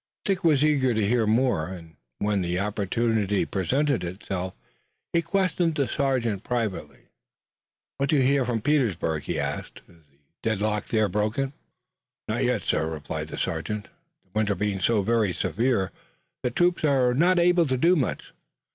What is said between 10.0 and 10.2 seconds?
the